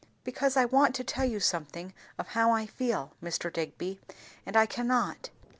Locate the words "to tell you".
0.95-1.39